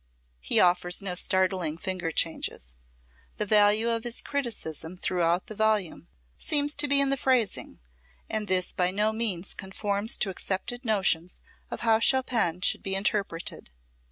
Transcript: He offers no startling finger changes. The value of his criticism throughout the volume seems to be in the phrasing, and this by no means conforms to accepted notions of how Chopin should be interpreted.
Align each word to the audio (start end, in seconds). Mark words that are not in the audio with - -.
He 0.39 0.59
offers 0.59 1.03
no 1.03 1.13
startling 1.13 1.77
finger 1.77 2.09
changes. 2.09 2.79
The 3.37 3.45
value 3.45 3.87
of 3.91 4.03
his 4.03 4.19
criticism 4.19 4.97
throughout 4.97 5.45
the 5.45 5.53
volume 5.53 6.07
seems 6.39 6.75
to 6.77 6.87
be 6.87 6.99
in 6.99 7.11
the 7.11 7.17
phrasing, 7.17 7.79
and 8.27 8.47
this 8.47 8.73
by 8.73 8.89
no 8.89 9.13
means 9.13 9.53
conforms 9.53 10.17
to 10.17 10.31
accepted 10.31 10.83
notions 10.85 11.39
of 11.69 11.81
how 11.81 11.99
Chopin 11.99 12.61
should 12.61 12.81
be 12.81 12.95
interpreted. 12.95 13.69